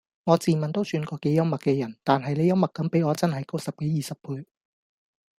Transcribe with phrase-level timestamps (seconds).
[0.23, 4.47] 我自問都算個幾幽默既人但係你幽默感比我真係高十幾二十倍